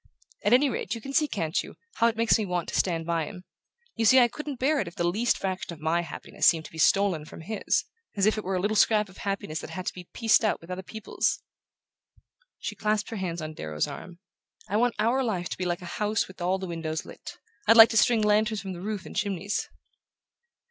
[0.43, 3.05] At any rate, you can see, can't you, how it makes me want to stand
[3.05, 3.43] by him?
[3.95, 6.71] You see, I couldn't bear it if the least fraction of my happiness seemed to
[6.71, 7.85] be stolen from his
[8.17, 10.59] as if it were a little scrap of happiness that had to be pieced out
[10.59, 11.43] with other people's!"
[12.57, 14.17] She clasped her hands on Darrow's arm.
[14.67, 17.37] "I want our life to be like a house with all the windows lit:
[17.67, 19.69] I'd like to string lanterns from the roof and chimneys!"